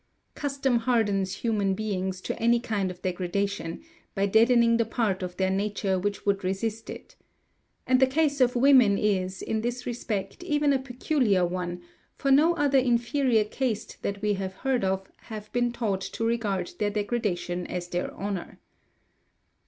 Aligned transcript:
Custom 0.33 0.77
hardens 0.77 1.31
human 1.45 1.75
beings 1.75 2.21
to 2.21 2.35
any 2.41 2.59
kind 2.59 2.89
of 2.89 3.03
degradation, 3.03 3.83
by 4.15 4.25
deadening 4.25 4.77
the 4.77 4.83
part 4.83 5.21
of 5.21 5.37
their 5.37 5.51
nature 5.51 5.99
which 5.99 6.25
would 6.25 6.43
resist 6.43 6.89
it. 6.89 7.15
And 7.85 7.99
the 7.99 8.07
case 8.07 8.41
of 8.41 8.55
women 8.55 8.97
is, 8.97 9.43
in 9.43 9.61
this 9.61 9.85
respect, 9.85 10.43
even 10.43 10.73
a 10.73 10.79
peculiar 10.79 11.45
one, 11.45 11.81
for 12.15 12.31
no 12.31 12.55
other 12.55 12.79
inferior 12.79 13.43
caste 13.43 14.01
that 14.01 14.23
we 14.23 14.33
have 14.33 14.53
heard 14.55 14.83
of 14.83 15.07
have 15.17 15.51
been 15.51 15.71
taught 15.71 16.01
to 16.01 16.23
regard 16.25 16.71
their 16.79 16.89
degradation 16.89 17.67
as 17.67 17.87
their 17.89 18.11
honour." 18.15 18.57